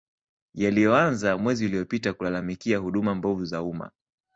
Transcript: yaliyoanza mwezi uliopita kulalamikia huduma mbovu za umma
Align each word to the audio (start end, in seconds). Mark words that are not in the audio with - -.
yaliyoanza 0.53 1.37
mwezi 1.37 1.65
uliopita 1.65 2.13
kulalamikia 2.13 2.77
huduma 2.77 3.15
mbovu 3.15 3.45
za 3.45 3.61
umma 3.63 3.91